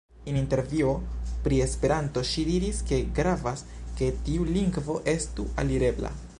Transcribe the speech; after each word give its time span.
En 0.29 0.37
intervjuo 0.37 0.93
pri 1.47 1.59
Esperanto 1.65 2.23
ŝi 2.31 2.47
diris, 2.49 2.81
ke 2.89 3.01
"gravas, 3.21 3.63
ke 4.01 4.11
tiu 4.29 4.51
lingvo 4.59 5.01
estu 5.17 5.51
alirebla". 5.65 6.17